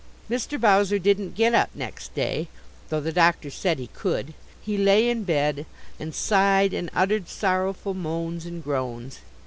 Mr. 0.31 0.59
Bowser 0.59 0.97
didn't 0.97 1.35
get 1.35 1.53
up 1.53 1.69
next 1.75 2.15
day, 2.15 2.47
though 2.89 2.99
the 2.99 3.11
doctor 3.11 3.51
said 3.51 3.77
he 3.77 3.85
could. 3.85 4.33
He 4.59 4.75
lay 4.75 5.07
in 5.07 5.25
bed 5.25 5.67
and 5.99 6.15
sighed 6.15 6.73
and 6.73 6.89
uttered 6.95 7.29
sorrowful 7.29 7.93
moans 7.93 8.47
and 8.47 8.63
groans. 8.63 9.19